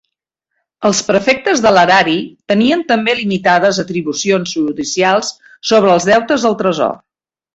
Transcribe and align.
Els 0.87 1.01
prefectes 1.09 1.59
de 1.65 1.73
l'erari 1.75 2.15
tenien 2.53 2.81
també 2.93 3.15
limitades 3.19 3.81
atribucions 3.85 4.53
judicials 4.59 5.31
sobre 5.73 5.95
els 5.97 6.11
deutes 6.13 6.49
al 6.51 6.57
tresor. 6.63 6.99